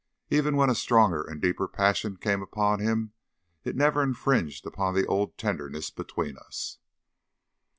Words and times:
Even 0.31 0.55
when 0.55 0.67
a 0.67 0.73
stronger 0.73 1.21
and 1.21 1.39
deeper 1.39 1.67
passion 1.67 2.17
came 2.17 2.41
upon 2.41 2.79
him, 2.79 3.13
it 3.63 3.75
never 3.75 4.01
infringed 4.01 4.65
upon 4.65 4.95
the 4.95 5.05
old 5.05 5.37
tenderness 5.37 5.91
between 5.91 6.39
us. 6.39 6.79